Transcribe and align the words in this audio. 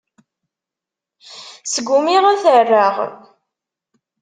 Sgumiɣ 1.73 2.23
ad 2.31 2.39
t-rreɣ. 2.43 2.95